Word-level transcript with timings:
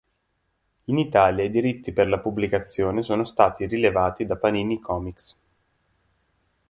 In 0.85 0.97
Italia 0.97 1.43
i 1.45 1.51
diritti 1.51 1.91
per 1.91 2.07
la 2.07 2.17
pubblicazione 2.19 3.03
sono 3.03 3.23
stati 3.23 3.67
rilevati 3.67 4.25
da 4.25 4.35
Panini 4.35 4.79
Comics. 4.79 5.39